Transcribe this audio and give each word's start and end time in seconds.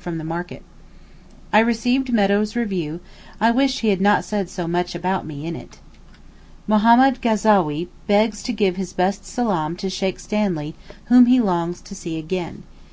from 0.00 0.26
market. 0.26 0.64
I 1.52 1.60
received 1.60 2.12
Meadow's 2.12 2.56
review; 2.56 2.98
I 3.40 3.52
wish 3.52 3.82
he 3.82 3.90
had 3.90 4.00
not 4.00 4.24
said 4.24 4.48
so 4.50 4.66
much 4.66 4.96
about 4.96 5.24
me 5.24 5.46
in 5.46 5.54
it. 5.54 5.78
Mohammed 6.66 7.22
Gazowee 7.22 7.86
begs 8.08 8.42
to 8.42 8.52
give 8.52 8.74
his 8.74 8.92
best 8.92 9.24
Salaam 9.24 9.76
to 9.76 9.88
Sheykh 9.88 10.18
Stanley 10.18 10.74
whom 11.04 11.26
he 11.26 11.38
longs 11.40 11.80
to 11.82 11.94
see 11.94 12.18
again. 12.18 12.64